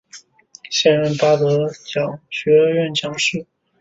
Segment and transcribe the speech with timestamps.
[0.71, 1.69] 现任巴德
[2.27, 3.45] 学院讲师。